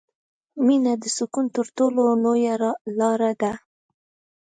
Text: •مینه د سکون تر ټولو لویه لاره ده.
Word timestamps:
•مینه 0.65 0.93
د 1.01 1.05
سکون 1.17 1.45
تر 1.55 1.65
ټولو 1.77 2.01
لویه 2.23 2.55
لاره 2.99 3.31
ده. 3.41 3.53